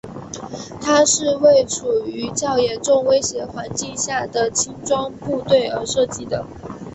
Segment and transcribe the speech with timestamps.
[0.81, 6.43] 它是为处于较严重威胁环境下的轻装部队而设计的。